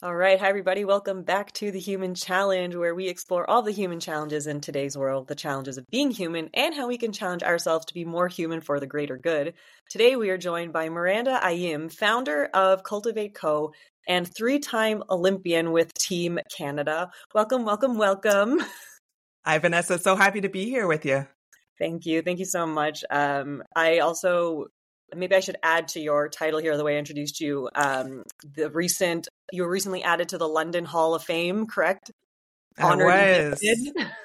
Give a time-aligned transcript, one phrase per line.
[0.00, 0.38] All right.
[0.38, 0.84] Hi, everybody.
[0.84, 4.96] Welcome back to the Human Challenge, where we explore all the human challenges in today's
[4.96, 8.28] world, the challenges of being human, and how we can challenge ourselves to be more
[8.28, 9.54] human for the greater good.
[9.90, 13.72] Today, we are joined by Miranda Ayim, founder of Cultivate Co.
[14.06, 17.10] and three time Olympian with Team Canada.
[17.34, 18.62] Welcome, welcome, welcome.
[19.44, 19.98] Hi, Vanessa.
[19.98, 21.26] So happy to be here with you.
[21.80, 22.22] Thank you.
[22.22, 23.02] Thank you so much.
[23.10, 24.66] Um, I also
[25.14, 27.68] maybe I should add to your title here, the way I introduced you.
[27.74, 32.10] Um, the recent, you were recently added to the London Hall of Fame, correct?
[32.80, 33.60] Honored I was.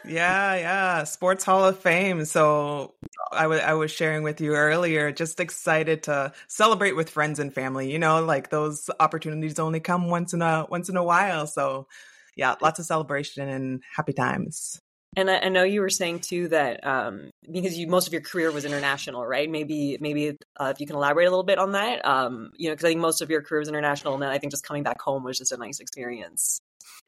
[0.06, 1.04] yeah, yeah.
[1.06, 2.24] Sports Hall of Fame.
[2.26, 2.94] So
[3.32, 7.54] I, w- I was sharing with you earlier, just excited to celebrate with friends and
[7.54, 7.92] family.
[7.92, 11.48] You know, like those opportunities only come once in a once in a while.
[11.48, 11.88] So
[12.36, 14.80] yeah, lots of celebration and happy times.
[15.16, 18.22] And I, I, know you were saying too that um, because you most of your
[18.22, 19.50] career was international, right?
[19.50, 22.74] Maybe maybe uh, if you can elaborate a little bit on that, um, you know,
[22.74, 24.84] because I think most of your career was international, and then I think just coming
[24.84, 26.60] back home was just a nice experience.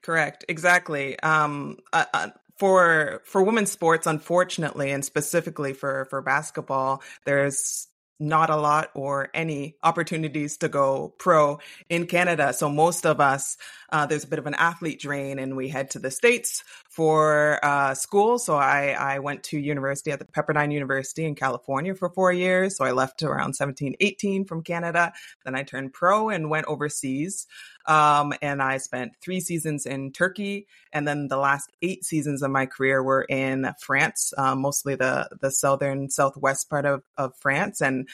[0.01, 1.19] Correct, exactly.
[1.19, 7.87] Um, uh, uh, for for women's sports, unfortunately, and specifically for for basketball, there's
[8.19, 12.53] not a lot or any opportunities to go pro in Canada.
[12.53, 13.57] So most of us,
[13.91, 16.63] uh, there's a bit of an athlete drain and we head to the States
[16.95, 18.39] for uh, school.
[18.39, 22.77] So I, I went to university at the Pepperdine University in California for four years.
[22.77, 25.11] So I left around 17, 18 from Canada.
[25.43, 27.47] Then I turned pro and went overseas.
[27.85, 30.67] Um, and I spent three seasons in Turkey.
[30.93, 35.27] And then the last eight seasons of my career were in France, uh, mostly the,
[35.41, 37.81] the southern, southwest part of, of France.
[37.81, 38.07] And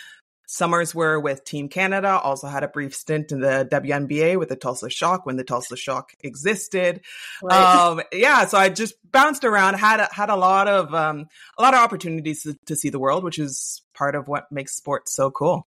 [0.52, 4.58] Summers were with Team Canada, also had a brief stint in the WNBA with the
[4.58, 7.02] Tulsa Shock when the Tulsa Shock existed.
[7.42, 7.62] Right.
[7.82, 11.62] Um, yeah, so I just bounced around, had a, had a lot of um, a
[11.62, 15.14] lot of opportunities to, to, see the world, which is part of what makes sports
[15.14, 15.68] so cool.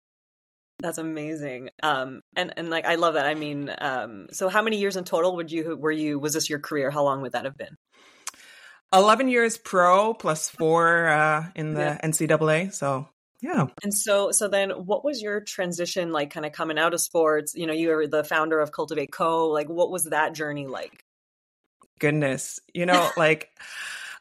[0.79, 1.71] That's amazing.
[1.83, 3.25] Um, and and like I love that.
[3.25, 6.49] I mean, um, so how many years in total would you were you was this
[6.49, 6.89] your career?
[6.89, 7.75] How long would that have been?
[8.93, 11.97] 11 years pro plus four uh, in the yeah.
[12.03, 12.73] NCAA.
[12.73, 13.07] So
[13.41, 13.67] yeah.
[13.83, 17.55] And so so then what was your transition like kind of coming out of sports?
[17.55, 19.47] You know, you were the founder of Cultivate Co.
[19.47, 21.03] Like what was that journey like?
[21.99, 22.59] Goodness.
[22.73, 23.49] You know, like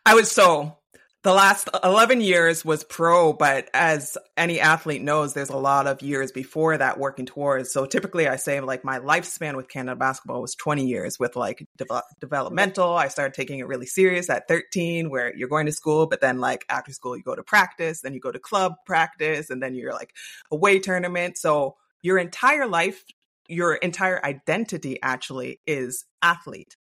[0.06, 0.77] I was so
[1.24, 6.00] the last 11 years was pro, but as any athlete knows, there's a lot of
[6.00, 7.72] years before that working towards.
[7.72, 11.66] So typically I say like my lifespan with Canada basketball was 20 years with like
[11.76, 12.96] de- developmental.
[12.96, 16.38] I started taking it really serious at 13 where you're going to school, but then
[16.38, 19.74] like after school, you go to practice, then you go to club practice, and then
[19.74, 20.14] you're like
[20.52, 21.36] away tournament.
[21.36, 23.02] So your entire life,
[23.48, 26.76] your entire identity actually is athlete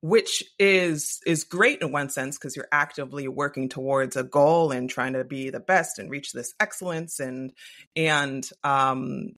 [0.00, 4.88] which is is great in one sense because you're actively working towards a goal and
[4.88, 7.52] trying to be the best and reach this excellence and
[7.96, 9.32] and um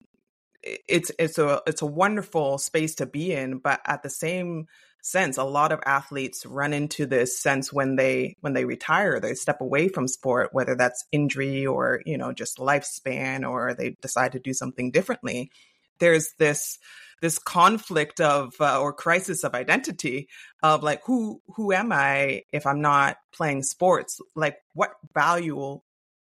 [0.63, 4.67] it's it's a it's a wonderful space to be in but at the same
[5.03, 9.33] sense a lot of athletes run into this sense when they when they retire they
[9.33, 14.33] step away from sport whether that's injury or you know just lifespan or they decide
[14.33, 15.51] to do something differently.
[15.99, 16.79] There's this
[17.21, 20.29] this conflict of uh, or crisis of identity
[20.63, 24.21] of like who who am I if I'm not playing sports?
[24.35, 25.81] Like what value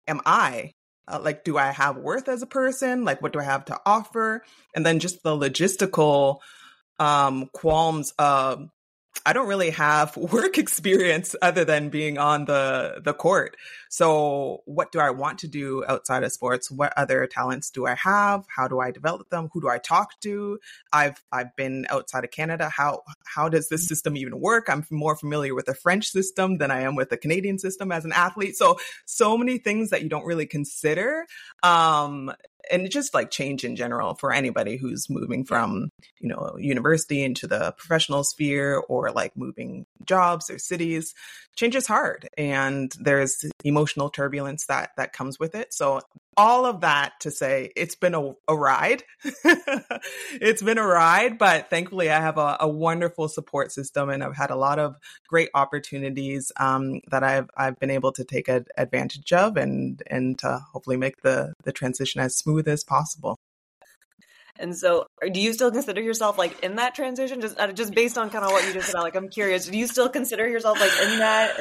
[0.07, 0.73] am I?
[1.07, 3.03] Uh, like do I have worth as a person?
[3.03, 4.43] Like what do I have to offer?
[4.73, 6.39] And then just the logistical
[6.97, 8.69] um qualms of
[9.25, 13.57] I don't really have work experience other than being on the the court.
[13.89, 16.69] So, what do I want to do outside of sports?
[16.69, 18.45] What other talents do I have?
[18.47, 19.49] How do I develop them?
[19.53, 20.59] Who do I talk to?
[20.93, 22.69] I've I've been outside of Canada.
[22.69, 24.69] How how does this system even work?
[24.69, 28.05] I'm more familiar with the French system than I am with the Canadian system as
[28.05, 28.55] an athlete.
[28.55, 31.25] So, so many things that you don't really consider.
[31.63, 32.31] Um,
[32.71, 35.89] and just like change in general for anybody who's moving from
[36.19, 41.13] you know university into the professional sphere or like moving jobs or cities
[41.55, 45.73] change is hard and there's emotional turbulence that that comes with it.
[45.73, 46.01] So
[46.37, 49.03] all of that to say it's been a, a ride.
[50.33, 54.35] It's been a ride but thankfully i have a, a, wonderful support system and i've
[54.35, 54.95] had a lot of
[55.27, 60.37] great opportunities um, that i've i've been able to take a, advantage of and and
[60.39, 63.37] to hopefully make the the transition as smooth as possible
[64.59, 67.41] and so, do you still consider yourself like in that transition?
[67.41, 69.67] Just uh, just based on kind of what you just said, like I'm curious.
[69.67, 71.57] Do you still consider yourself like in that?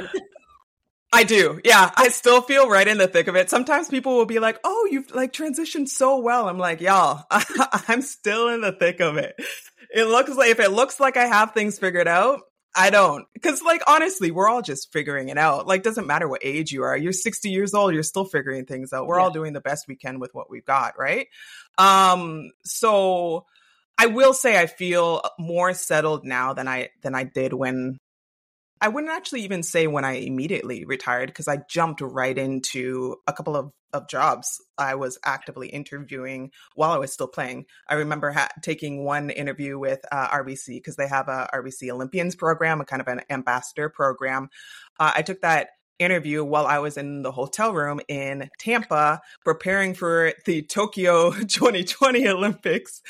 [1.13, 1.61] I do.
[1.65, 3.51] Yeah, I still feel right in the thick of it.
[3.51, 8.03] Sometimes people will be like, "Oh, you've like transitioned so well." I'm like, "Y'all, I'm
[8.03, 9.35] still in the thick of it."
[9.93, 12.43] It looks like if it looks like I have things figured out,
[12.77, 13.27] I don't.
[13.41, 15.67] Cause like honestly, we're all just figuring it out.
[15.67, 16.97] Like doesn't matter what age you are.
[16.97, 19.07] You're 60 years old, you're still figuring things out.
[19.07, 19.25] We're yeah.
[19.25, 21.29] all doing the best we can with what we've got, right?
[21.79, 23.47] Um so
[23.97, 27.99] I will say I feel more settled now than I than I did when
[28.85, 33.33] I wouldn't actually even say when I immediately retired because I jumped right into a
[33.33, 37.65] couple of, of jobs I was actively interviewing while I was still playing.
[37.89, 42.37] I remember ha- taking one interview with uh, RBC because they have a RBC Olympians
[42.37, 44.51] program, a kind of an ambassador program.
[45.01, 49.95] Uh, I took that interview while I was in the hotel room in Tampa preparing
[49.95, 53.03] for the Tokyo 2020 Olympics.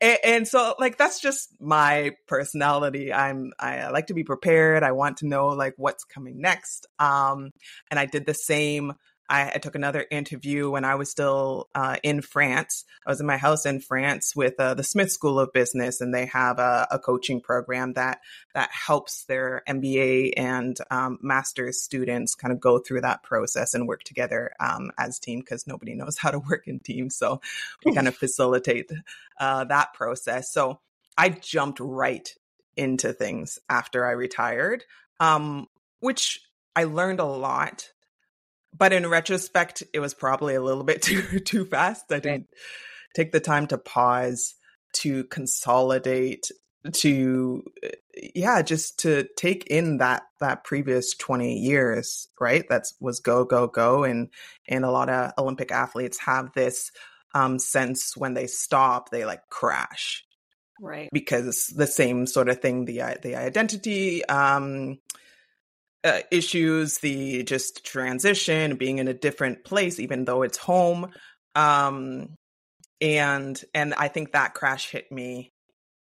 [0.00, 3.12] And, and, so like that's just my personality.
[3.12, 4.82] I'm I like to be prepared.
[4.82, 6.86] I want to know like what's coming next.
[6.98, 7.50] Um
[7.90, 8.92] and I did the same
[9.28, 12.84] I, I, took another interview when I was still uh, in France.
[13.06, 16.14] I was in my house in France with uh, the Smith School of Business, and
[16.14, 18.20] they have a, a coaching program that
[18.54, 23.88] that helps their MBA and um, master's students kind of go through that process and
[23.88, 27.16] work together um, as team because nobody knows how to work in teams.
[27.16, 27.40] So
[27.84, 28.90] we kind of facilitate
[29.38, 30.52] uh, that process.
[30.52, 30.80] So
[31.18, 32.28] I jumped right
[32.76, 34.84] into things after I retired,
[35.18, 35.66] um,
[36.00, 36.40] which
[36.74, 37.90] I learned a lot
[38.76, 42.04] but in retrospect, it was probably a little bit too too fast.
[42.10, 42.48] I didn't
[43.14, 44.54] take the time to pause,
[44.94, 46.50] to consolidate,
[46.92, 47.62] to
[48.34, 52.64] yeah, just to take in that that previous 20 years, right?
[52.68, 54.28] That was go go go and
[54.68, 56.90] and a lot of Olympic athletes have this
[57.34, 60.24] um sense when they stop, they like crash.
[60.80, 61.08] Right.
[61.10, 64.98] Because the same sort of thing the the identity um
[66.04, 71.10] uh, issues, the just transition, being in a different place, even though it's home.
[71.54, 72.36] Um,
[73.00, 75.52] and and I think that crash hit me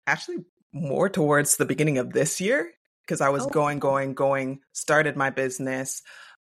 [0.07, 0.37] actually
[0.73, 2.71] more towards the beginning of this year
[3.05, 3.49] because I was oh.
[3.49, 6.01] going, going, going, started my business,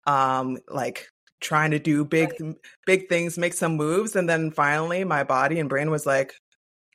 [0.06, 1.08] um, like
[1.40, 2.56] trying to do big, right.
[2.86, 6.34] big things, make some moves, and then finally my body and brain was like,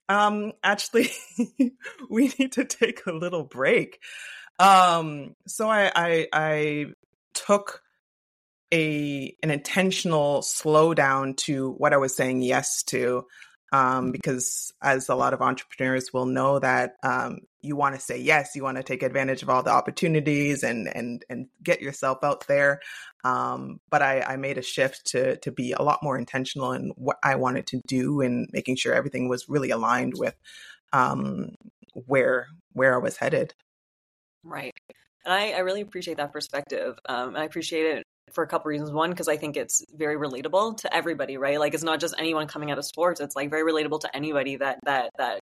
[0.10, 1.10] um, actually,
[2.10, 4.00] we need to take a little break.
[4.62, 6.86] Um, so I, I, I
[7.34, 7.82] took
[8.72, 13.26] a an intentional slowdown to what I was saying yes to,
[13.74, 14.12] um, mm-hmm.
[14.12, 18.52] because as a lot of entrepreneurs will know that um, you want to say yes,
[18.56, 22.46] you want to take advantage of all the opportunities and and and get yourself out
[22.48, 22.82] there.
[23.24, 26.92] Um, but I, I made a shift to to be a lot more intentional in
[26.98, 30.36] what I wanted to do and making sure everything was really aligned with
[30.94, 31.56] um,
[31.94, 33.56] where where I was headed.
[34.44, 34.74] Right.
[35.26, 36.98] And I, I really appreciate that perspective.
[37.08, 38.04] Um, and I appreciate it
[38.34, 38.92] for a couple reasons.
[38.92, 41.60] One, because I think it's very relatable to everybody, right?
[41.60, 43.22] Like it's not just anyone coming out of sports.
[43.22, 45.42] It's like very relatable to anybody that that that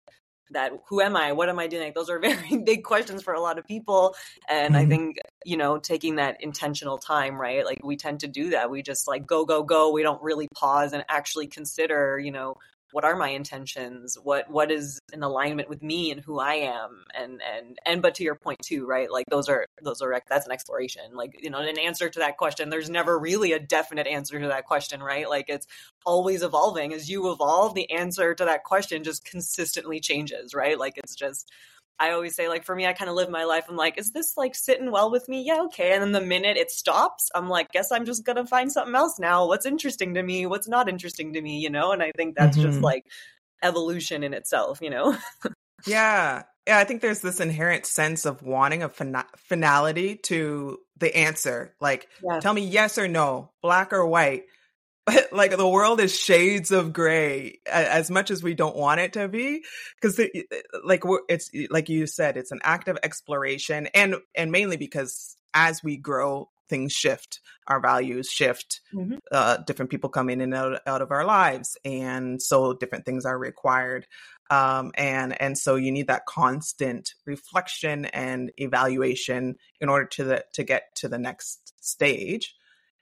[0.52, 1.32] that who am I?
[1.32, 1.84] What am I doing?
[1.84, 4.16] Like, those are very big questions for a lot of people.
[4.50, 4.84] And mm-hmm.
[4.84, 7.66] I think, you know, taking that intentional time, right?
[7.66, 8.70] Like we tend to do that.
[8.70, 9.92] We just like go, go, go.
[9.92, 12.56] We don't really pause and actually consider, you know,
[12.94, 14.18] what are my intentions?
[14.22, 17.04] What what is in alignment with me and who i am?
[17.14, 19.12] And and and but to your point too right?
[19.12, 21.04] Like those are those are that's an exploration.
[21.14, 24.48] Like you know an answer to that question there's never really a definite answer to
[24.48, 25.28] that question right?
[25.28, 25.66] Like it's
[26.06, 26.94] always evolving.
[26.94, 30.78] As you evolve the answer to that question just consistently changes right?
[30.78, 31.52] Like it's just
[32.00, 33.66] I always say, like, for me, I kind of live my life.
[33.70, 35.44] I'm like, is this like sitting well with me?
[35.44, 35.94] Yeah, okay.
[35.94, 38.96] And then the minute it stops, I'm like, guess I'm just going to find something
[38.96, 39.48] else now.
[39.48, 40.46] What's interesting to me?
[40.46, 41.60] What's not interesting to me?
[41.60, 41.92] You know?
[41.92, 42.70] And I think that's mm-hmm.
[42.70, 43.06] just like
[43.62, 45.16] evolution in itself, you know?
[45.88, 46.44] yeah.
[46.68, 46.78] Yeah.
[46.78, 51.76] I think there's this inherent sense of wanting a fin- finality to the answer.
[51.80, 52.40] Like, yeah.
[52.40, 54.44] tell me yes or no, black or white
[55.32, 59.28] like the world is shades of gray as much as we don't want it to
[59.28, 59.64] be.
[60.02, 60.20] Because
[60.84, 65.84] like it's like you said it's an act of exploration and and mainly because as
[65.84, 69.16] we grow things shift our values shift mm-hmm.
[69.32, 73.26] uh, different people come in and out, out of our lives and so different things
[73.26, 74.08] are required.
[74.50, 80.46] Um, and and so you need that constant reflection and evaluation in order to the,
[80.54, 82.54] to get to the next stage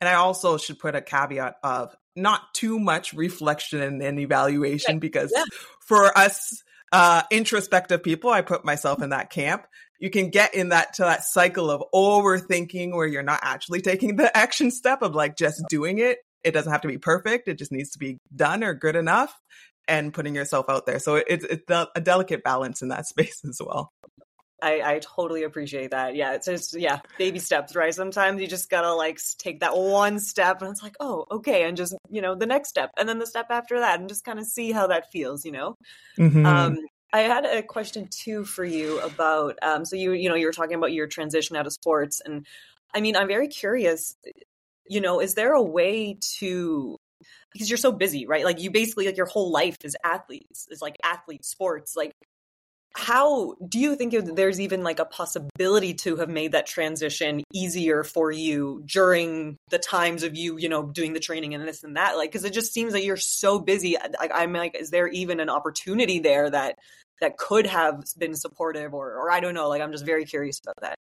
[0.02, 5.32] and I also should put a caveat of not too much reflection and evaluation because
[5.34, 5.46] yeah.
[5.80, 9.66] for us uh, introspective people, I put myself in that camp.
[10.00, 14.16] You can get in that to that cycle of overthinking where you're not actually taking
[14.16, 16.18] the action step of like just doing it.
[16.44, 17.48] It doesn't have to be perfect.
[17.48, 19.34] It just needs to be done or good enough
[19.88, 21.00] and putting yourself out there.
[21.00, 23.92] So it's, it's a delicate balance in that space as well.
[24.62, 26.16] I, I totally appreciate that.
[26.16, 27.94] Yeah, it's just yeah, baby steps, right?
[27.94, 31.76] Sometimes you just gotta like take that one step, and it's like, oh, okay, and
[31.76, 34.40] just you know the next step, and then the step after that, and just kind
[34.40, 35.76] of see how that feels, you know.
[36.18, 36.46] Mm-hmm.
[36.46, 36.78] Um,
[37.14, 40.54] I had a question too for you about um, so you you know you were
[40.54, 42.46] talking about your transition out of sports, and
[42.94, 44.16] I mean I'm very curious.
[44.88, 46.98] You know, is there a way to
[47.52, 48.46] because you're so busy, right?
[48.46, 51.96] Like you basically like your whole life is athletes, is like athlete sports.
[51.96, 52.14] Like
[52.94, 58.04] how do you think there's even like a possibility to have made that transition easier
[58.04, 61.96] for you during the times of you, you know, doing the training and this and
[61.96, 62.18] that?
[62.18, 63.96] Like, because it just seems that you're so busy.
[64.20, 66.78] Like, I'm like, is there even an opportunity there that
[67.22, 69.70] that could have been supportive, or or I don't know.
[69.70, 70.96] Like, I'm just very curious about that.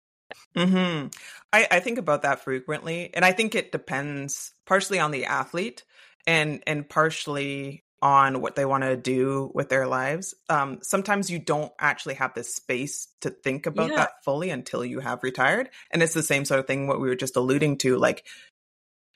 [0.55, 1.07] Hmm.
[1.51, 5.83] I I think about that frequently, and I think it depends partially on the athlete
[6.27, 10.33] and and partially on what they want to do with their lives.
[10.47, 13.97] Um, sometimes you don't actually have the space to think about yeah.
[13.97, 15.69] that fully until you have retired.
[15.91, 17.97] And it's the same sort of thing what we were just alluding to.
[17.97, 18.25] Like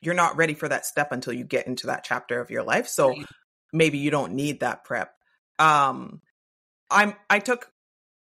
[0.02, 2.88] you're not ready for that step until you get into that chapter of your life.
[2.88, 3.26] So right.
[3.72, 5.14] maybe you don't need that prep.
[5.60, 6.22] Um,
[6.92, 7.72] I'm I took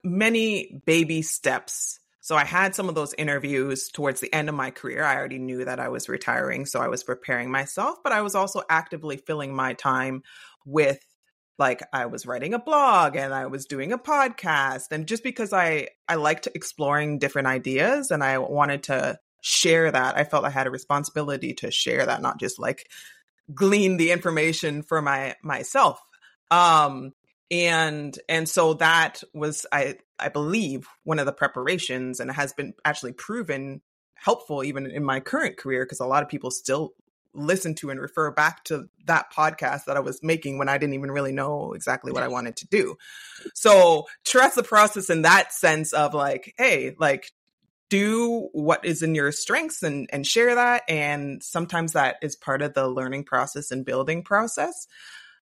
[0.02, 4.70] many baby steps so I had some of those interviews towards the end of my
[4.70, 5.02] career.
[5.04, 8.34] I already knew that I was retiring, so I was preparing myself, but I was
[8.34, 10.22] also actively filling my time
[10.66, 11.00] with
[11.58, 15.52] like I was writing a blog and I was doing a podcast and just because
[15.52, 20.50] I I liked exploring different ideas and I wanted to share that, I felt I
[20.50, 22.86] had a responsibility to share that, not just like
[23.54, 26.00] glean the information for my myself.
[26.50, 27.12] Um
[27.50, 32.74] and and so that was i i believe one of the preparations and has been
[32.84, 33.80] actually proven
[34.14, 36.92] helpful even in my current career because a lot of people still
[37.32, 40.94] listen to and refer back to that podcast that I was making when I didn't
[40.94, 42.96] even really know exactly what I wanted to do.
[43.54, 47.30] So trust the process in that sense of like, hey, like
[47.88, 52.62] do what is in your strengths and and share that and sometimes that is part
[52.62, 54.86] of the learning process and building process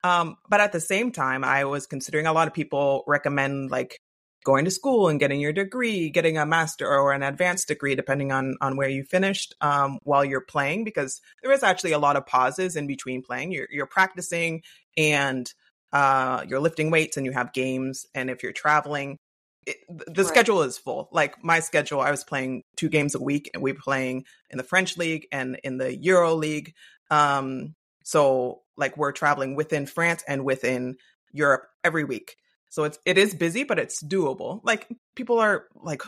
[0.04, 4.00] um, but at the same time, I was considering a lot of people recommend like
[4.44, 8.32] going to school and getting your degree, getting a master or an advanced degree, depending
[8.32, 12.16] on on where you finished um, while you're playing, because there is actually a lot
[12.16, 13.52] of pauses in between playing.
[13.52, 14.64] You're you're practicing
[14.98, 15.52] and
[15.92, 19.18] uh, you're lifting weights and you have games, and if you're traveling.
[19.66, 20.26] It, the right.
[20.26, 21.10] schedule is full.
[21.12, 24.58] Like my schedule, I was playing two games a week, and we were playing in
[24.58, 26.74] the French league and in the Euro league.
[27.12, 30.96] Um, so like we're traveling within France and within
[31.32, 32.38] Europe every week.
[32.70, 34.62] So it's it is busy, but it's doable.
[34.64, 36.02] Like people are like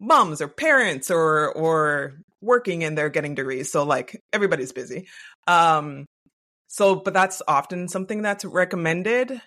[0.00, 3.70] moms or parents or or working and they're getting degrees.
[3.70, 5.08] So like everybody's busy.
[5.46, 6.06] Um
[6.68, 9.40] so but that's often something that's recommended.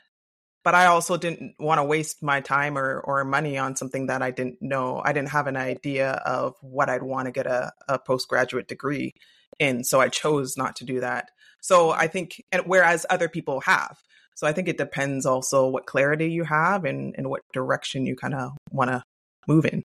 [0.64, 4.22] But I also didn't want to waste my time or or money on something that
[4.22, 5.02] I didn't know.
[5.04, 9.14] I didn't have an idea of what I'd want to get a, a postgraduate degree
[9.60, 9.84] in.
[9.84, 11.32] So I chose not to do that.
[11.62, 13.98] So I think, and whereas other people have.
[14.38, 18.16] So I think it depends also what clarity you have and, and what direction you
[18.16, 19.02] kind of want to
[19.48, 19.82] move in.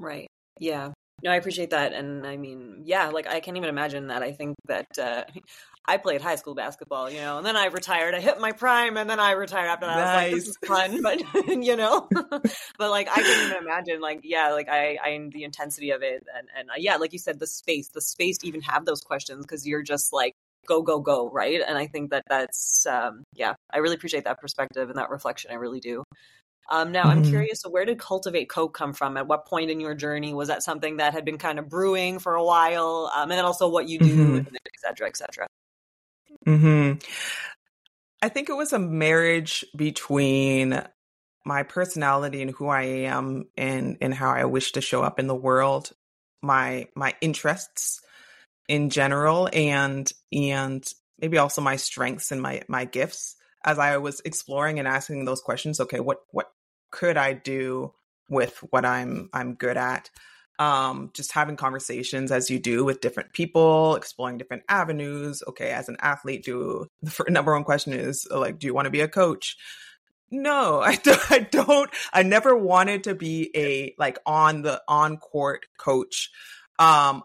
[0.00, 0.26] Right.
[0.58, 0.92] Yeah.
[1.22, 1.92] No, I appreciate that.
[1.92, 4.22] And I mean, yeah, like I can't even imagine that.
[4.22, 5.24] I think that uh,
[5.86, 8.14] I played high school basketball, you know, and then I retired.
[8.14, 9.96] I hit my prime and then I retired after that.
[9.96, 10.08] Nice.
[10.08, 12.08] I was like, this is fun, but, you know,
[12.78, 16.24] but like I can't even imagine, like, yeah, like I, I, the intensity of it.
[16.34, 19.02] And, and uh, yeah, like you said, the space, the space to even have those
[19.02, 20.32] questions because you're just like,
[20.66, 24.40] go go go right and i think that that's um, yeah i really appreciate that
[24.40, 26.02] perspective and that reflection i really do
[26.70, 27.30] um, now i'm mm-hmm.
[27.30, 30.48] curious so where did Cultivate Co come from at what point in your journey was
[30.48, 33.68] that something that had been kind of brewing for a while um, and then also
[33.68, 34.54] what you do mm-hmm.
[34.54, 35.46] et cetera et cetera
[36.46, 36.98] mm-hmm.
[38.22, 40.82] i think it was a marriage between
[41.44, 45.26] my personality and who i am and and how i wish to show up in
[45.26, 45.92] the world
[46.42, 48.00] my my interests
[48.68, 50.86] in general and and
[51.18, 55.40] maybe also my strengths and my my gifts as I was exploring and asking those
[55.40, 56.50] questions okay what what
[56.90, 57.92] could I do
[58.28, 60.10] with what I'm I'm good at?
[60.58, 65.42] Um just having conversations as you do with different people exploring different avenues.
[65.48, 68.90] Okay as an athlete do the number one question is like do you want to
[68.90, 69.56] be a coach?
[70.30, 75.16] No I don't, I don't i never wanted to be a like on the on
[75.16, 76.30] court coach.
[76.78, 77.24] Um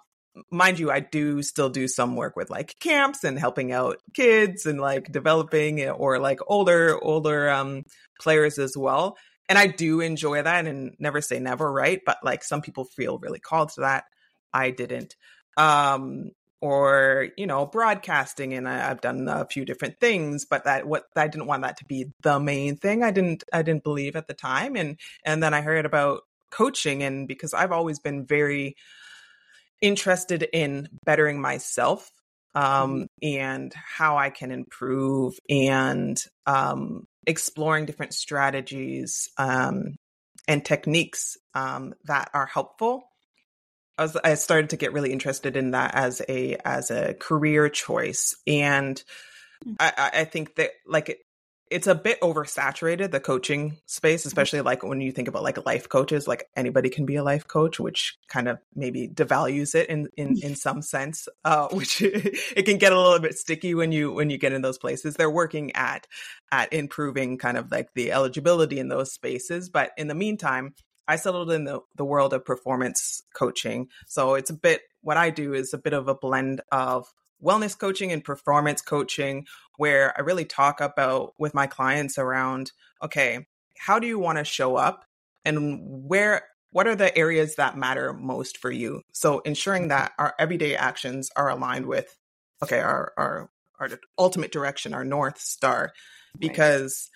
[0.52, 4.66] mind you, I do still do some work with like camps and helping out kids
[4.66, 7.84] and like developing or like older, older um
[8.20, 9.18] players as well.
[9.48, 12.02] And I do enjoy that and never say never, right?
[12.06, 14.06] But like some people feel really called to that.
[14.54, 15.16] I didn't.
[15.58, 16.32] Um
[16.62, 21.06] or you know broadcasting and I, have done a few different things but that what
[21.16, 24.28] i didn't want that to be the main thing i didn't i didn't believe at
[24.28, 28.76] the time and and then i heard about coaching and because i've always been very
[29.82, 32.10] interested in bettering myself
[32.56, 33.06] um, mm-hmm.
[33.24, 39.96] and how I can improve and um, exploring different strategies um,
[40.48, 43.04] and techniques um, that are helpful.
[43.98, 47.68] I, was, I started to get really interested in that as a as a career
[47.68, 49.02] choice, and
[49.66, 49.76] mm.
[49.80, 51.20] I, I think that like
[51.70, 54.28] it's a bit oversaturated the coaching space mm-hmm.
[54.28, 57.48] especially like when you think about like life coaches like anybody can be a life
[57.48, 62.64] coach which kind of maybe devalues it in in in some sense uh which it
[62.64, 65.30] can get a little bit sticky when you when you get in those places they're
[65.30, 66.08] working at
[66.52, 70.74] at improving kind of like the eligibility in those spaces but in the meantime
[71.08, 73.88] I settled in the, the world of performance coaching.
[74.06, 77.12] So it's a bit, what I do is a bit of a blend of
[77.44, 79.46] wellness coaching and performance coaching
[79.78, 84.44] where I really talk about with my clients around okay, how do you want to
[84.44, 85.06] show up
[85.46, 89.02] and where what are the areas that matter most for you?
[89.14, 89.90] So ensuring mm-hmm.
[89.90, 92.16] that our everyday actions are aligned with
[92.62, 95.94] okay, our our our ultimate direction, our north star
[96.38, 97.10] because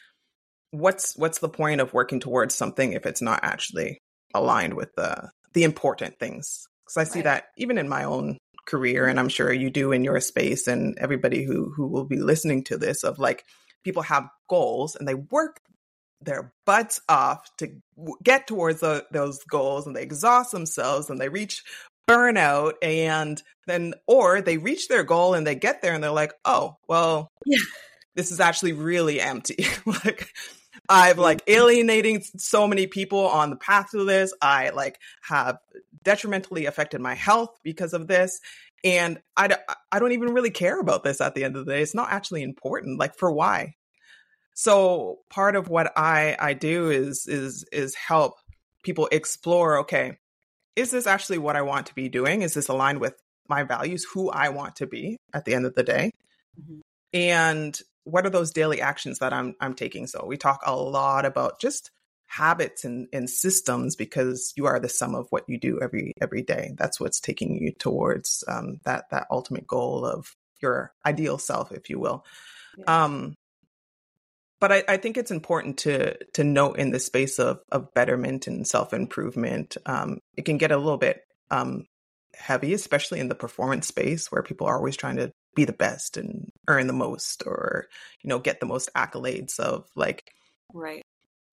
[0.72, 0.82] right.
[0.82, 4.00] what's what's the point of working towards something if it's not actually
[4.34, 6.66] aligned with the the important things?
[6.88, 7.26] Cuz I see right.
[7.26, 10.98] that even in my own career and i'm sure you do in your space and
[11.00, 13.46] everybody who who will be listening to this of like
[13.84, 15.60] people have goals and they work
[16.22, 17.70] their butts off to
[18.24, 21.64] get towards the, those goals and they exhaust themselves and they reach
[22.10, 26.34] burnout and then or they reach their goal and they get there and they're like
[26.46, 27.58] oh well yeah.
[28.16, 30.30] this is actually really empty like
[30.90, 34.34] I've like alienating so many people on the path to this.
[34.42, 35.58] I like have
[36.04, 38.40] detrimentally affected my health because of this.
[38.84, 39.58] And I,
[39.92, 41.82] I don't even really care about this at the end of the day.
[41.82, 43.00] It's not actually important.
[43.00, 43.76] Like for why?
[44.54, 48.36] So part of what I, I do is, is, is help
[48.84, 50.18] people explore, okay,
[50.76, 52.42] is this actually what I want to be doing?
[52.42, 53.16] Is this aligned with
[53.48, 56.12] my values, who I want to be at the end of the day?
[56.60, 56.80] Mm-hmm.
[57.14, 60.08] And what are those daily actions that I'm I'm taking?
[60.08, 61.92] So we talk a lot about just
[62.26, 66.42] habits and, and systems because you are the sum of what you do every every
[66.42, 66.74] day.
[66.78, 71.90] That's what's taking you towards um, that that ultimate goal of your ideal self, if
[71.90, 72.26] you will.
[72.78, 73.04] Yeah.
[73.04, 73.36] Um,
[74.60, 78.48] but I, I, think it's important to to note in the space of of betterment
[78.48, 81.86] and self improvement, um, it can get a little bit um,
[82.34, 86.18] heavy, especially in the performance space where people are always trying to be the best
[86.18, 87.88] and earn the most or
[88.22, 90.32] you know get the most accolades of like
[90.74, 91.04] right.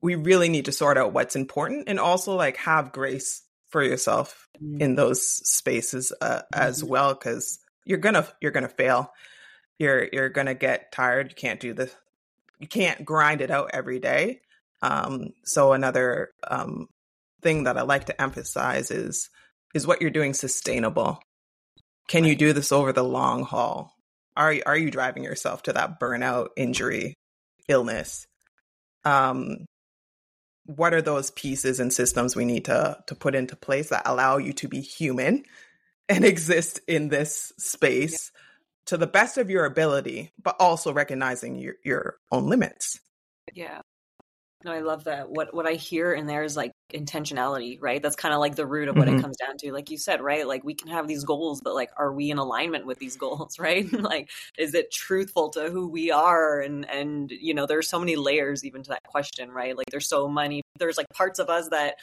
[0.00, 4.48] we really need to sort out what's important and also like have grace for yourself
[4.62, 4.80] mm-hmm.
[4.80, 6.90] in those spaces uh, as mm-hmm.
[6.90, 9.12] well because you're gonna you're gonna fail.
[9.78, 11.30] You're you're gonna get tired.
[11.30, 11.94] You can't do this
[12.60, 14.42] you can't grind it out every day.
[14.82, 16.88] Um so another um
[17.42, 19.30] thing that i like to emphasize is
[19.74, 21.18] is what you're doing sustainable
[22.10, 23.96] can you do this over the long haul?
[24.36, 27.14] Are are you driving yourself to that burnout, injury,
[27.68, 28.26] illness?
[29.04, 29.64] Um,
[30.64, 34.38] what are those pieces and systems we need to to put into place that allow
[34.38, 35.44] you to be human
[36.08, 38.40] and exist in this space yeah.
[38.86, 42.98] to the best of your ability, but also recognizing your your own limits?
[43.54, 43.82] Yeah.
[44.62, 45.30] No, I love that.
[45.30, 48.02] What what I hear in there is like intentionality, right?
[48.02, 49.18] That's kind of like the root of what mm-hmm.
[49.18, 49.72] it comes down to.
[49.72, 50.46] Like you said, right?
[50.46, 53.58] Like we can have these goals, but like are we in alignment with these goals,
[53.58, 53.90] right?
[54.02, 58.16] like is it truthful to who we are and and you know, there's so many
[58.16, 59.76] layers even to that question, right?
[59.76, 61.94] Like there's so many there's like parts of us that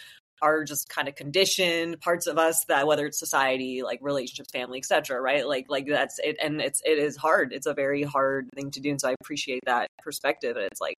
[0.41, 4.77] are just kind of conditioned parts of us that whether it's society like relationships family
[4.77, 8.47] etc right like like that's it and it's it is hard it's a very hard
[8.53, 10.93] thing to do and so i appreciate that perspective and it's like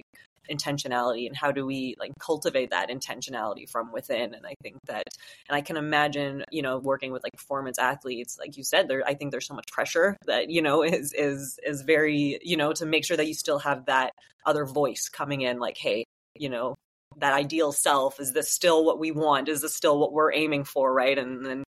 [0.50, 4.34] intentionality and how do we like cultivate that intentionality from within.
[4.34, 5.04] And i think that
[5.48, 9.04] and i can imagine you know working with like performance athletes like you said there
[9.06, 12.74] i think there's so much pressure that you know is is is very you know
[12.74, 14.12] to make sure that you still have that
[14.46, 16.76] other voice coming in like hey you know
[17.18, 19.50] that ideal self is this still what we want?
[19.50, 20.94] Is this still what we're aiming for?
[20.94, 21.18] Right?
[21.18, 21.64] And then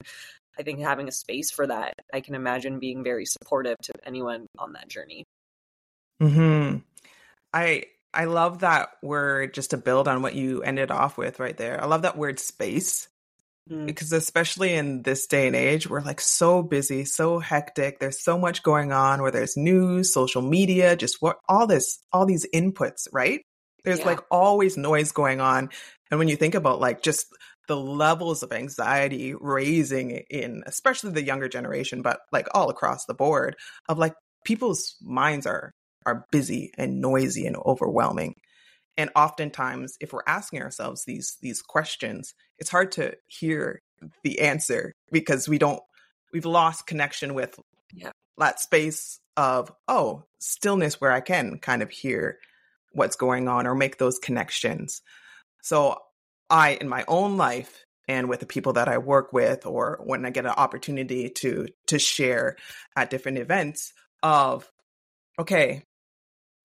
[0.59, 4.47] i think having a space for that i can imagine being very supportive to anyone
[4.57, 5.23] on that journey.
[6.19, 6.77] Hmm
[7.53, 11.55] i I love that word just to build on what you ended off with right
[11.55, 11.81] there.
[11.81, 13.07] I love that word space
[13.69, 13.85] mm.
[13.85, 17.99] because especially in this day and age, we're like so busy, so hectic.
[17.99, 22.25] There's so much going on where there's news, social media, just what all this, all
[22.25, 23.41] these inputs, right?
[23.83, 24.05] There's yeah.
[24.05, 25.69] like always noise going on.
[26.09, 27.27] And when you think about like just
[27.67, 33.13] the levels of anxiety raising in especially the younger generation, but like all across the
[33.13, 33.55] board
[33.87, 35.73] of like people's minds are
[36.05, 38.35] are busy and noisy and overwhelming.
[38.97, 43.81] And oftentimes, if we're asking ourselves these these questions, it's hard to hear
[44.23, 45.81] the answer because we don't
[46.33, 47.59] we've lost connection with
[47.93, 48.11] yeah.
[48.37, 52.39] that space of oh stillness where I can kind of hear
[52.93, 55.01] what's going on or make those connections.
[55.61, 55.97] So
[56.49, 60.25] I, in my own life and with the people that I work with or when
[60.25, 62.57] I get an opportunity to to share
[62.95, 64.69] at different events of
[65.39, 65.83] okay,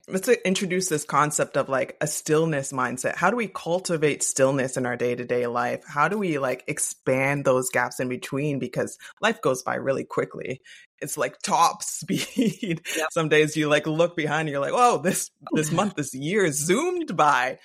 [0.08, 3.16] let's uh, introduce this concept of like a stillness mindset.
[3.16, 5.84] How do we cultivate stillness in our day-to-day life?
[5.86, 10.60] How do we like expand those gaps in between because life goes by really quickly.
[11.00, 12.82] It's like top speed.
[12.96, 13.08] Yep.
[13.10, 16.50] Some days you like look behind and you're like, "Oh, this this month this year
[16.52, 17.58] zoomed by."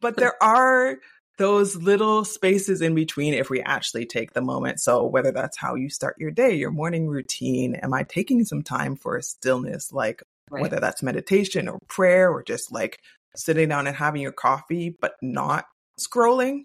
[0.00, 0.98] But there are
[1.38, 4.80] those little spaces in between if we actually take the moment.
[4.80, 8.62] So whether that's how you start your day, your morning routine, am I taking some
[8.62, 10.62] time for stillness like right.
[10.62, 12.98] whether that's meditation or prayer or just like
[13.34, 15.66] sitting down and having your coffee but not
[16.00, 16.62] scrolling?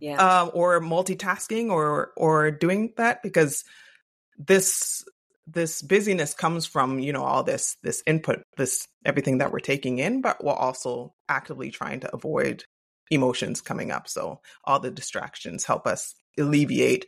[0.00, 0.16] Yeah.
[0.16, 3.64] Um, or multitasking or or doing that because
[4.36, 5.04] this
[5.46, 9.98] this busyness comes from you know all this this input this everything that we're taking
[9.98, 12.64] in but we're also actively trying to avoid
[13.10, 14.08] emotions coming up.
[14.08, 17.06] So all the distractions help us alleviate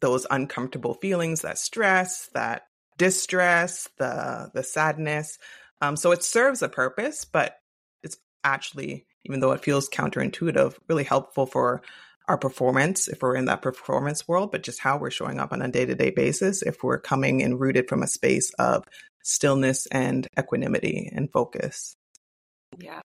[0.00, 2.62] those uncomfortable feelings, that stress, that
[3.00, 5.38] distress, the the sadness.
[5.80, 7.56] Um, so it serves a purpose, but
[8.02, 11.80] it's actually, even though it feels counterintuitive, really helpful for
[12.28, 15.62] our performance if we're in that performance world, but just how we're showing up on
[15.62, 18.84] a day to day basis if we're coming and rooted from a space of
[19.22, 21.96] stillness and equanimity and focus.
[22.78, 23.00] Yeah,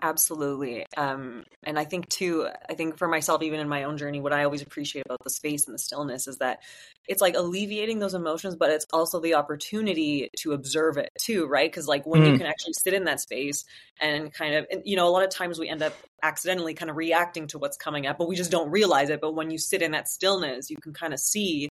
[0.00, 0.86] Absolutely.
[0.96, 4.32] Um, and I think too, I think for myself, even in my own journey, what
[4.32, 6.60] I always appreciate about the space and the stillness is that
[7.08, 11.68] it's like alleviating those emotions, but it's also the opportunity to observe it too, right?
[11.68, 12.30] Because like when mm.
[12.32, 13.64] you can actually sit in that space
[14.00, 16.90] and kind of, and, you know, a lot of times we end up accidentally kind
[16.90, 19.20] of reacting to what's coming up, but we just don't realize it.
[19.20, 21.68] But when you sit in that stillness, you can kind of see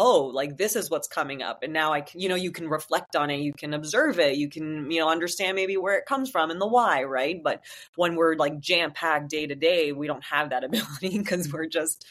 [0.00, 2.68] oh like this is what's coming up and now i can you know you can
[2.68, 6.06] reflect on it you can observe it you can you know understand maybe where it
[6.06, 7.42] comes from and the why right?
[7.42, 7.62] But
[7.96, 11.66] when we're like jam packed day to day we don't have that ability because we're
[11.66, 12.06] just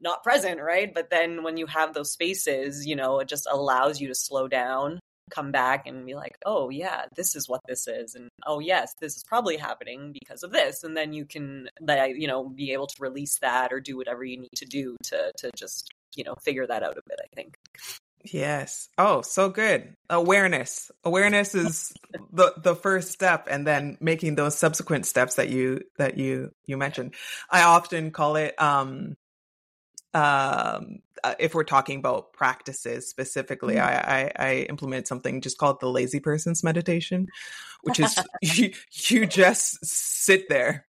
[0.00, 0.92] not present right?
[0.92, 4.46] But then when you have those spaces you know it just allows you to slow
[4.46, 8.58] down come back and be like oh yeah this is what this is and oh
[8.58, 12.72] yes this is probably happening because of this and then you can you know be
[12.72, 16.24] able to release that or do whatever you need to do to to just you
[16.24, 17.56] know figure that out a bit i think.
[18.24, 18.88] Yes.
[18.98, 19.96] Oh so good.
[20.08, 20.90] Awareness.
[21.04, 21.92] Awareness is
[22.32, 26.76] the the first step and then making those subsequent steps that you that you you
[26.76, 27.14] mentioned.
[27.50, 29.16] I often call it um
[30.14, 34.10] um uh, if we're talking about practices specifically mm-hmm.
[34.10, 37.28] I, I i implement something just called the lazy person's meditation
[37.82, 38.72] which is you,
[39.08, 40.86] you just sit there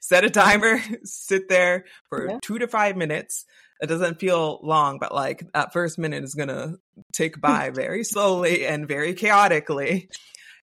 [0.00, 2.38] set a timer sit there for yeah.
[2.42, 3.46] two to five minutes
[3.82, 6.76] it doesn't feel long, but like that first minute is gonna
[7.12, 10.08] tick by very slowly and very chaotically.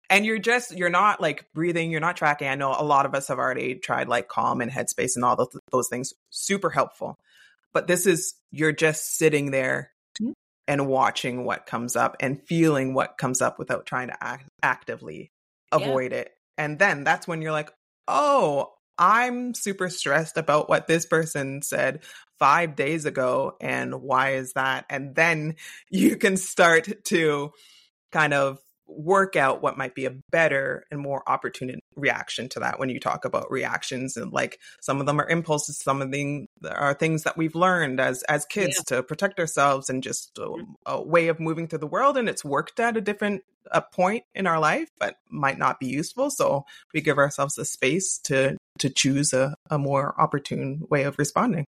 [0.10, 2.48] And you're just you're not like breathing, you're not tracking.
[2.48, 5.36] I know a lot of us have already tried like calm and headspace and all
[5.36, 7.18] those, those things, super helpful.
[7.74, 10.32] But this is you're just sitting there mm-hmm.
[10.68, 15.32] and watching what comes up and feeling what comes up without trying to act- actively
[15.72, 16.20] avoid yeah.
[16.20, 16.32] it.
[16.58, 17.72] And then that's when you're like,
[18.08, 22.04] oh, I'm super stressed about what this person said
[22.40, 23.56] five days ago.
[23.62, 24.86] And why is that?
[24.90, 25.56] And then
[25.90, 27.52] you can start to
[28.12, 32.80] kind of work out what might be a better and more opportune reaction to that
[32.80, 36.48] when you talk about reactions and like some of them are impulses some of them
[36.70, 38.98] are things that we've learned as as kids yeah.
[38.98, 40.72] to protect ourselves and just a, mm-hmm.
[40.86, 44.24] a, way of moving through the world and it's worked at a different a point
[44.34, 48.56] in our life but might not be useful so we give ourselves the space to
[48.80, 51.66] to choose a, a more opportune way of responding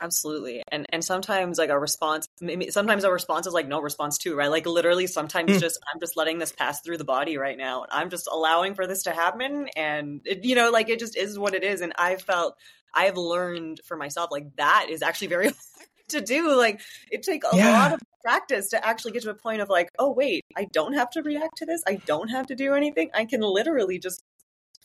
[0.00, 0.62] Absolutely.
[0.70, 2.28] And and sometimes like a response
[2.70, 4.50] sometimes a response is like no response too, right?
[4.50, 5.60] Like literally sometimes mm.
[5.60, 7.84] just I'm just letting this pass through the body right now.
[7.90, 11.38] I'm just allowing for this to happen and it, you know like it just is
[11.38, 12.56] what it is and I felt
[12.94, 16.56] I've learned for myself like that is actually very hard to do.
[16.56, 16.80] Like
[17.10, 17.72] it takes a yeah.
[17.72, 20.94] lot of practice to actually get to a point of like, oh wait, I don't
[20.94, 21.82] have to react to this.
[21.86, 23.10] I don't have to do anything.
[23.14, 24.22] I can literally just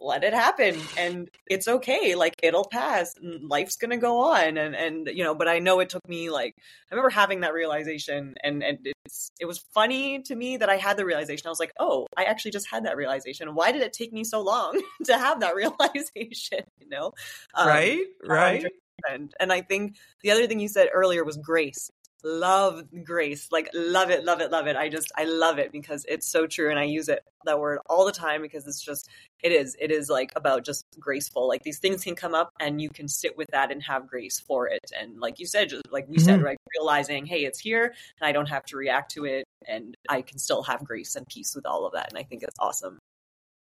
[0.03, 4.75] let it happen and it's okay like it'll pass and life's gonna go on and
[4.75, 8.35] and you know but i know it took me like i remember having that realization
[8.43, 11.47] and and it's it was funny to me that i had the realization.
[11.47, 13.55] I was like oh i actually just had that realization.
[13.55, 16.65] Why did it take me so long to have that realization?
[16.79, 17.13] You know?
[17.53, 18.65] Um, right right.
[19.09, 21.89] and and i think the other thing you said earlier was grace
[22.23, 23.49] love grace.
[23.51, 24.75] Like love it love it love it.
[24.75, 27.79] I just i love it because it's so true and i use it that word
[27.89, 29.09] all the time because it's just
[29.43, 31.47] it is it is like about just graceful.
[31.47, 34.39] Like these things can come up and you can sit with that and have grace
[34.39, 34.91] for it.
[34.99, 36.25] And like you said just like we mm-hmm.
[36.25, 39.95] said right realizing hey it's here and i don't have to react to it and
[40.09, 42.57] i can still have grace and peace with all of that and i think it's
[42.59, 42.99] awesome.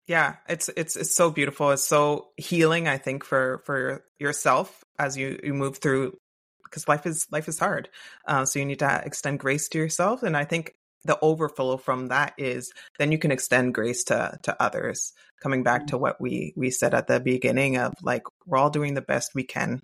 [0.07, 1.71] Yeah, it's it's it's so beautiful.
[1.73, 6.17] It's so healing, I think, for for yourself as you you move through
[6.69, 7.89] because life is life is hard.
[8.27, 10.75] Uh, so you need to extend grace to yourself, and I think
[11.05, 15.13] the overflow from that is then you can extend grace to to others.
[15.43, 18.95] Coming back to what we we said at the beginning of like we're all doing
[18.95, 19.83] the best we can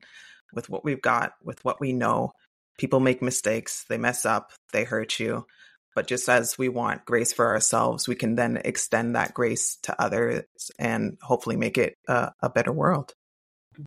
[0.52, 2.32] with what we've got, with what we know.
[2.78, 5.46] People make mistakes, they mess up, they hurt you.
[5.94, 10.00] But just as we want grace for ourselves, we can then extend that grace to
[10.00, 10.44] others
[10.78, 13.14] and hopefully make it a, a better world.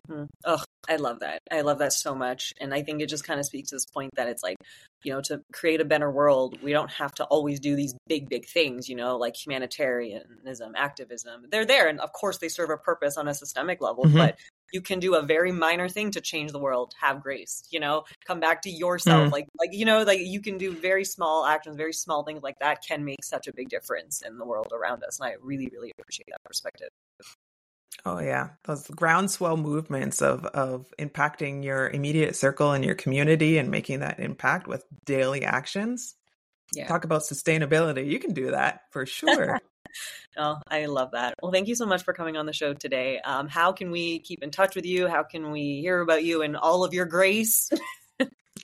[0.08, 0.24] Mm-hmm.
[0.44, 1.40] Oh, I love that.
[1.50, 2.52] I love that so much.
[2.60, 4.56] And I think it just kind of speaks to this point that it's like,
[5.02, 8.28] you know, to create a better world, we don't have to always do these big,
[8.28, 11.46] big things, you know, like humanitarianism, activism.
[11.50, 11.88] They're there.
[11.88, 14.16] And of course, they serve a purpose on a systemic level, mm-hmm.
[14.16, 14.38] but
[14.72, 18.04] you can do a very minor thing to change the world have grace you know
[18.26, 19.32] come back to yourself mm.
[19.32, 22.58] like like you know like you can do very small actions very small things like
[22.58, 25.68] that can make such a big difference in the world around us and i really
[25.72, 26.88] really appreciate that perspective
[28.04, 33.70] Oh yeah, those groundswell movements of of impacting your immediate circle and your community and
[33.70, 36.14] making that impact with daily actions.
[36.72, 36.88] Yeah.
[36.88, 38.06] Talk about sustainability.
[38.08, 39.60] You can do that for sure.
[40.36, 41.34] oh, I love that.
[41.42, 43.20] Well, thank you so much for coming on the show today.
[43.20, 45.06] Um, how can we keep in touch with you?
[45.06, 47.70] How can we hear about you and all of your grace?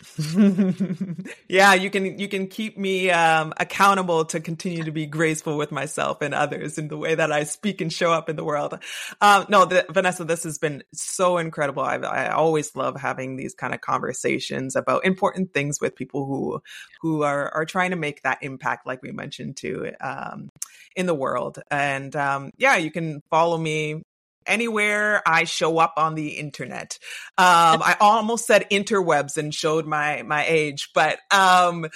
[1.48, 5.70] yeah, you can you can keep me um, accountable to continue to be graceful with
[5.70, 8.78] myself and others in the way that I speak and show up in the world.
[9.20, 11.82] Um, no, the, Vanessa, this has been so incredible.
[11.82, 16.62] I, I always love having these kind of conversations about important things with people who
[17.00, 20.48] who are are trying to make that impact, like we mentioned too, um,
[20.96, 21.60] in the world.
[21.70, 24.02] And um, yeah, you can follow me
[24.46, 26.98] anywhere I show up on the internet.
[27.38, 31.86] Um, I almost said interwebs and showed my, my age, but, um,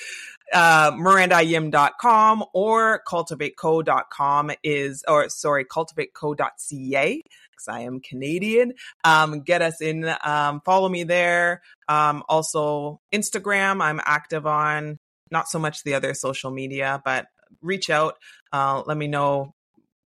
[0.52, 7.22] uh, mirandaayim.com or cultivateco.com is, or sorry, cultivateco.ca
[7.56, 8.74] because I am Canadian.
[9.02, 11.62] Um, get us in, um, follow me there.
[11.88, 14.98] Um, also Instagram, I'm active on,
[15.30, 17.26] not so much the other social media, but
[17.62, 18.16] reach out.
[18.52, 19.54] Uh, let me know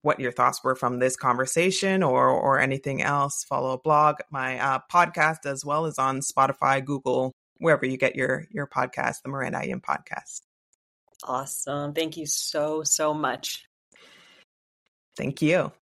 [0.07, 4.59] what your thoughts were from this conversation or or anything else, follow a blog, my
[4.59, 9.29] uh, podcast as well as on Spotify, Google, wherever you get your your podcast, the
[9.29, 10.43] Miranda Ayim podcast.
[11.25, 11.93] Awesome.
[11.93, 13.65] Thank you so so much.
[15.17, 15.73] Thank you.